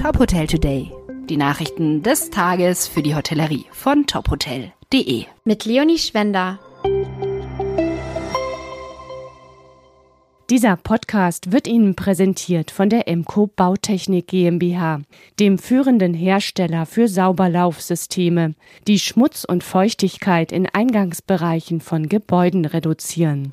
Top 0.00 0.18
Hotel 0.18 0.46
Today. 0.46 0.90
Die 1.28 1.36
Nachrichten 1.36 2.02
des 2.02 2.30
Tages 2.30 2.88
für 2.88 3.02
die 3.02 3.14
Hotellerie 3.14 3.66
von 3.70 4.06
tophotel.de. 4.06 5.26
Mit 5.44 5.66
Leonie 5.66 5.98
Schwender. 5.98 6.58
Dieser 10.48 10.78
Podcast 10.78 11.52
wird 11.52 11.66
Ihnen 11.68 11.96
präsentiert 11.96 12.70
von 12.70 12.88
der 12.88 13.08
Emco 13.08 13.46
Bautechnik 13.48 14.28
GmbH, 14.28 15.02
dem 15.38 15.58
führenden 15.58 16.14
Hersteller 16.14 16.86
für 16.86 17.06
Sauberlaufsysteme, 17.06 18.54
die 18.86 18.98
Schmutz 18.98 19.44
und 19.44 19.62
Feuchtigkeit 19.62 20.50
in 20.50 20.66
Eingangsbereichen 20.66 21.82
von 21.82 22.08
Gebäuden 22.08 22.64
reduzieren. 22.64 23.52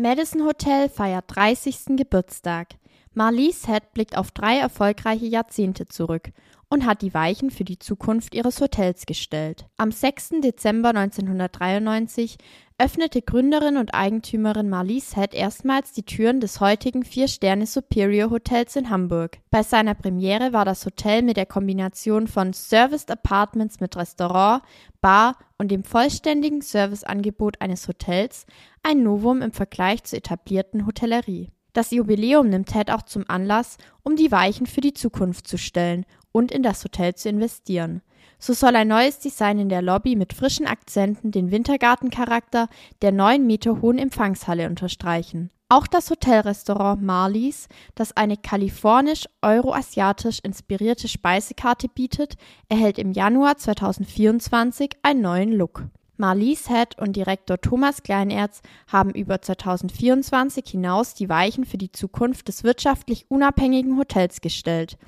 Madison 0.00 0.44
Hotel 0.44 0.88
feiert 0.88 1.24
30. 1.26 1.96
Geburtstag. 1.96 2.68
Marlies 3.14 3.66
Head 3.66 3.94
blickt 3.94 4.16
auf 4.16 4.30
drei 4.30 4.56
erfolgreiche 4.56 5.26
Jahrzehnte 5.26 5.86
zurück 5.86 6.30
und 6.68 6.86
hat 6.86 7.02
die 7.02 7.14
Weichen 7.14 7.50
für 7.50 7.64
die 7.64 7.80
Zukunft 7.80 8.32
ihres 8.32 8.60
Hotels 8.60 9.06
gestellt. 9.06 9.66
Am 9.76 9.90
6. 9.90 10.40
Dezember 10.40 10.90
1993 10.90 12.36
öffnete 12.80 13.22
Gründerin 13.22 13.76
und 13.76 13.92
Eigentümerin 13.92 14.68
Marlies 14.68 15.16
Head 15.16 15.34
erstmals 15.34 15.90
die 15.90 16.04
Türen 16.04 16.38
des 16.38 16.60
heutigen 16.60 17.04
Vier-Sterne 17.04 17.66
Superior 17.66 18.30
Hotels 18.30 18.76
in 18.76 18.90
Hamburg. 18.90 19.38
Bei 19.50 19.64
seiner 19.64 19.94
Premiere 19.94 20.52
war 20.52 20.64
das 20.64 20.86
Hotel 20.86 21.22
mit 21.22 21.36
der 21.36 21.46
Kombination 21.46 22.28
von 22.28 22.52
Serviced 22.52 23.10
Apartments 23.10 23.80
mit 23.80 23.96
Restaurant, 23.96 24.62
Bar 25.00 25.36
und 25.58 25.72
dem 25.72 25.82
vollständigen 25.82 26.60
Serviceangebot 26.60 27.60
eines 27.60 27.88
Hotels 27.88 28.46
ein 28.88 29.02
Novum 29.02 29.42
im 29.42 29.52
Vergleich 29.52 30.02
zur 30.04 30.16
etablierten 30.16 30.86
Hotellerie. 30.86 31.50
Das 31.74 31.90
Jubiläum 31.90 32.48
nimmt 32.48 32.70
Ted 32.70 32.90
auch 32.90 33.02
zum 33.02 33.28
Anlass, 33.28 33.76
um 34.02 34.16
die 34.16 34.32
Weichen 34.32 34.66
für 34.66 34.80
die 34.80 34.94
Zukunft 34.94 35.46
zu 35.46 35.58
stellen 35.58 36.06
und 36.32 36.50
in 36.50 36.62
das 36.62 36.82
Hotel 36.84 37.14
zu 37.14 37.28
investieren. 37.28 38.00
So 38.38 38.54
soll 38.54 38.74
ein 38.76 38.88
neues 38.88 39.18
Design 39.18 39.58
in 39.58 39.68
der 39.68 39.82
Lobby 39.82 40.16
mit 40.16 40.32
frischen 40.32 40.66
Akzenten 40.66 41.32
den 41.32 41.50
Wintergartencharakter 41.50 42.70
der 43.02 43.12
neun 43.12 43.46
Meter 43.46 43.82
hohen 43.82 43.98
Empfangshalle 43.98 44.66
unterstreichen. 44.66 45.50
Auch 45.68 45.86
das 45.86 46.08
Hotelrestaurant 46.08 47.02
Marlies, 47.02 47.68
das 47.94 48.16
eine 48.16 48.38
kalifornisch-euroasiatisch 48.38 50.38
inspirierte 50.42 51.08
Speisekarte 51.08 51.88
bietet, 51.88 52.36
erhält 52.70 52.98
im 52.98 53.12
Januar 53.12 53.58
2024 53.58 54.92
einen 55.02 55.20
neuen 55.20 55.52
Look. 55.52 55.84
Marlies 56.18 56.66
Head 56.68 56.98
und 56.98 57.14
Direktor 57.14 57.60
Thomas 57.60 58.02
Kleinerz 58.02 58.60
haben 58.88 59.10
über 59.10 59.40
2024 59.40 60.68
hinaus 60.68 61.14
die 61.14 61.28
Weichen 61.28 61.64
für 61.64 61.78
die 61.78 61.92
Zukunft 61.92 62.48
des 62.48 62.64
wirtschaftlich 62.64 63.30
unabhängigen 63.30 63.96
Hotels 63.96 64.40
gestellt. 64.40 64.98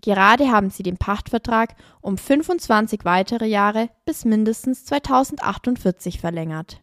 Gerade 0.00 0.52
haben 0.52 0.70
sie 0.70 0.84
den 0.84 0.96
Pachtvertrag 0.96 1.74
um 2.00 2.16
25 2.16 3.04
weitere 3.04 3.46
Jahre 3.46 3.90
bis 4.04 4.24
mindestens 4.24 4.84
2048 4.84 6.20
verlängert. 6.20 6.80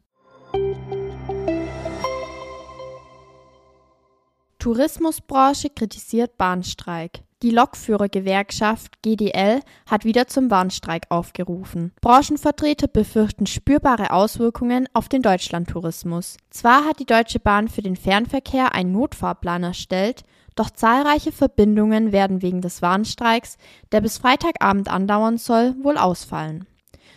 Tourismusbranche 4.59 5.69
kritisiert 5.69 6.37
Bahnstreik. 6.37 7.21
Die 7.43 7.51
Lokführergewerkschaft 7.51 9.03
GDL 9.03 9.61
hat 9.87 10.05
wieder 10.05 10.25
zum 10.25 10.49
Warnstreik 10.49 11.03
aufgerufen. 11.09 11.91
Branchenvertreter 12.01 12.87
befürchten 12.87 13.45
spürbare 13.45 14.09
Auswirkungen 14.09 14.89
auf 14.93 15.07
den 15.07 15.21
Deutschlandtourismus. 15.21 16.37
Zwar 16.49 16.85
hat 16.85 16.99
die 16.99 17.05
Deutsche 17.05 17.39
Bahn 17.39 17.67
für 17.67 17.83
den 17.83 17.95
Fernverkehr 17.95 18.73
einen 18.73 18.91
Notfahrplan 18.91 19.61
erstellt, 19.61 20.23
doch 20.55 20.71
zahlreiche 20.71 21.31
Verbindungen 21.31 22.11
werden 22.11 22.41
wegen 22.41 22.61
des 22.61 22.81
Warnstreiks, 22.81 23.57
der 23.91 24.01
bis 24.01 24.17
Freitagabend 24.17 24.89
andauern 24.89 25.37
soll, 25.37 25.75
wohl 25.83 25.97
ausfallen. 25.97 26.65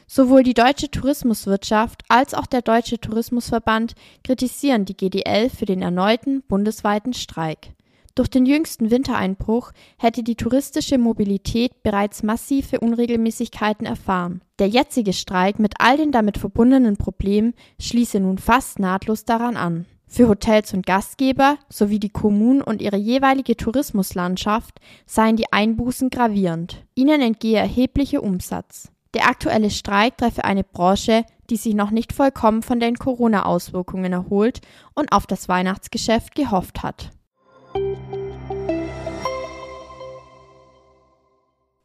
Sowohl 0.06 0.42
die 0.42 0.52
deutsche 0.52 0.91
Tourismuswirtschaft 0.91 2.02
als 2.08 2.34
auch 2.34 2.47
der 2.47 2.60
Deutsche 2.60 3.00
Tourismusverband 3.00 3.94
kritisieren 4.22 4.84
die 4.84 4.97
GDL 4.97 5.48
für 5.48 5.64
den 5.64 5.81
erneuten 5.81 6.42
bundesweiten 6.42 7.14
Streik. 7.14 7.70
Durch 8.15 8.28
den 8.28 8.44
jüngsten 8.44 8.91
Wintereinbruch 8.91 9.72
hätte 9.97 10.22
die 10.22 10.34
touristische 10.34 10.98
Mobilität 10.98 11.82
bereits 11.82 12.22
massive 12.22 12.81
Unregelmäßigkeiten 12.81 13.87
erfahren. 13.87 14.43
Der 14.59 14.69
jetzige 14.69 15.12
Streik 15.12 15.59
mit 15.59 15.75
all 15.78 15.97
den 15.97 16.12
damit 16.12 16.37
verbundenen 16.37 16.97
Problemen 16.97 17.54
schließe 17.81 18.20
nun 18.20 18.38
fast 18.38 18.78
nahtlos 18.78 19.25
daran 19.25 19.56
an. 19.56 19.87
Für 20.06 20.28
Hotels 20.28 20.75
und 20.75 20.87
Gastgeber 20.87 21.56
sowie 21.69 22.00
die 22.00 22.10
Kommunen 22.10 22.62
und 22.62 22.82
ihre 22.82 22.97
jeweilige 22.97 23.56
Tourismuslandschaft 23.56 24.81
seien 25.06 25.37
die 25.37 25.53
Einbußen 25.53 26.10
gravierend. 26.10 26.84
Ihnen 26.97 27.20
entgehe 27.20 27.59
erheblicher 27.59 28.20
Umsatz. 28.20 28.91
Der 29.15 29.28
aktuelle 29.28 29.70
Streik 29.70 30.19
treffe 30.19 30.44
eine 30.44 30.65
Branche, 30.65 31.25
die 31.49 31.56
sich 31.56 31.75
noch 31.75 31.93
nicht 31.93 32.12
vollkommen 32.12 32.62
von 32.62 32.81
den 32.81 32.97
Corona-Auswirkungen 32.97 34.12
erholt 34.12 34.60
und 34.94 35.12
auf 35.12 35.28
das 35.28 35.49
Weihnachtsgeschäft 35.49 36.34
gehofft 36.34 36.82
hat. 36.82 37.10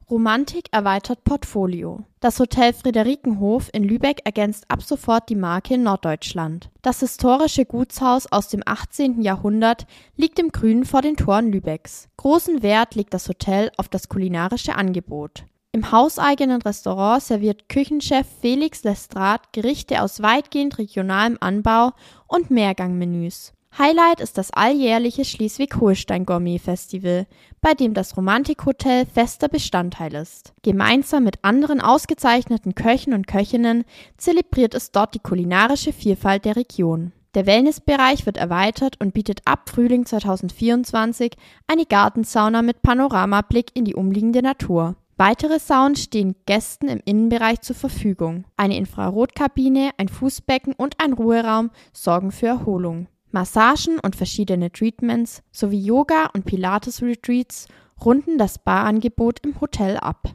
Romantik 0.07 0.67
erweitert 0.71 1.23
Portfolio. 1.23 2.03
Das 2.19 2.39
Hotel 2.39 2.73
Friederikenhof 2.73 3.71
in 3.73 3.83
Lübeck 3.83 4.21
ergänzt 4.23 4.65
ab 4.67 4.83
sofort 4.83 5.29
die 5.29 5.35
Marke 5.35 5.73
in 5.73 5.83
Norddeutschland. 5.83 6.69
Das 6.83 6.99
historische 6.99 7.65
Gutshaus 7.65 8.31
aus 8.31 8.47
dem 8.47 8.61
18. 8.63 9.23
Jahrhundert 9.23 9.87
liegt 10.15 10.37
im 10.37 10.51
Grünen 10.51 10.85
vor 10.85 11.01
den 11.01 11.17
Toren 11.17 11.51
Lübecks. 11.51 12.07
Großen 12.17 12.61
Wert 12.61 12.93
legt 12.93 13.15
das 13.15 13.27
Hotel 13.27 13.71
auf 13.77 13.89
das 13.89 14.07
kulinarische 14.07 14.75
Angebot. 14.75 15.45
Im 15.71 15.91
hauseigenen 15.91 16.61
Restaurant 16.61 17.23
serviert 17.23 17.67
Küchenchef 17.67 18.27
Felix 18.41 18.83
Lestrade 18.83 19.43
Gerichte 19.53 20.03
aus 20.03 20.21
weitgehend 20.21 20.77
regionalem 20.77 21.37
Anbau 21.41 21.93
und 22.27 22.51
Mehrgangmenüs. 22.51 23.53
Highlight 23.77 24.21
ist 24.21 24.37
das 24.37 24.51
alljährliche 24.51 25.25
Schleswig-Holstein 25.25 26.25
Gourmet 26.25 26.59
Festival, 26.59 27.27
bei 27.59 27.73
dem 27.73 27.93
das 27.93 28.15
Romantikhotel 28.15 29.05
fester 29.05 29.49
Bestandteil 29.49 30.13
ist. 30.13 30.53
Gemeinsam 30.63 31.25
mit 31.25 31.39
anderen 31.41 31.81
ausgezeichneten 31.81 32.73
Köchen 32.75 33.13
und 33.13 33.27
Köchinnen 33.27 33.83
zelebriert 34.15 34.75
es 34.75 34.91
dort 34.91 35.13
die 35.13 35.19
kulinarische 35.19 35.91
Vielfalt 35.91 36.45
der 36.45 36.55
Region. 36.55 37.11
Der 37.33 37.45
Wellnessbereich 37.45 38.25
wird 38.25 38.37
erweitert 38.37 39.01
und 39.01 39.13
bietet 39.13 39.41
ab 39.43 39.69
Frühling 39.69 40.05
2024 40.05 41.33
eine 41.67 41.85
Gartensauna 41.85 42.61
mit 42.61 42.81
Panoramablick 42.81 43.71
in 43.73 43.83
die 43.83 43.95
umliegende 43.95 44.41
Natur. 44.41 44.95
Weitere 45.17 45.59
Saunen 45.59 45.97
stehen 45.97 46.35
Gästen 46.45 46.87
im 46.87 47.01
Innenbereich 47.03 47.59
zur 47.59 47.75
Verfügung. 47.75 48.45
Eine 48.55 48.77
Infrarotkabine, 48.77 49.91
ein 49.97 50.07
Fußbecken 50.07 50.73
und 50.73 51.03
ein 51.03 51.11
Ruheraum 51.11 51.71
sorgen 51.91 52.31
für 52.31 52.47
Erholung. 52.47 53.07
Massagen 53.35 53.99
und 53.99 54.15
verschiedene 54.15 54.71
Treatments 54.71 55.43
sowie 55.51 55.85
Yoga- 55.85 56.31
und 56.33 56.45
Pilates-Retreats 56.45 57.67
runden 58.03 58.37
das 58.37 58.57
Barangebot 58.57 59.39
im 59.43 59.59
Hotel 59.59 59.97
ab. 59.97 60.29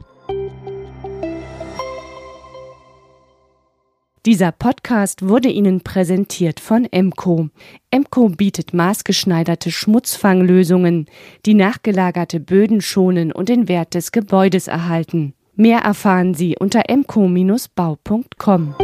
Dieser 4.27 4.51
Podcast 4.51 5.27
wurde 5.27 5.49
Ihnen 5.49 5.81
präsentiert 5.81 6.59
von 6.59 6.85
Emco. 6.85 7.49
Emco 7.89 8.29
bietet 8.29 8.75
maßgeschneiderte 8.75 9.71
Schmutzfanglösungen, 9.71 11.07
die 11.47 11.55
nachgelagerte 11.55 12.39
Böden 12.39 12.81
schonen 12.81 13.31
und 13.31 13.49
den 13.49 13.67
Wert 13.67 13.95
des 13.95 14.11
Gebäudes 14.11 14.67
erhalten. 14.67 15.33
Mehr 15.55 15.79
erfahren 15.79 16.35
Sie 16.35 16.55
unter 16.55 16.83
emco-bau.com. 16.87 18.75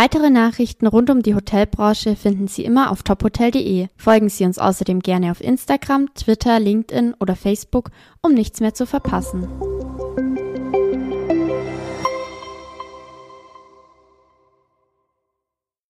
Weitere 0.00 0.30
Nachrichten 0.30 0.86
rund 0.86 1.10
um 1.10 1.22
die 1.24 1.34
Hotelbranche 1.34 2.14
finden 2.14 2.46
Sie 2.46 2.64
immer 2.64 2.92
auf 2.92 3.02
tophotel.de. 3.02 3.88
Folgen 3.96 4.28
Sie 4.28 4.44
uns 4.44 4.56
außerdem 4.56 5.00
gerne 5.00 5.32
auf 5.32 5.40
Instagram, 5.40 6.14
Twitter, 6.14 6.60
LinkedIn 6.60 7.16
oder 7.18 7.34
Facebook, 7.34 7.90
um 8.22 8.32
nichts 8.32 8.60
mehr 8.60 8.74
zu 8.74 8.86
verpassen. 8.86 9.48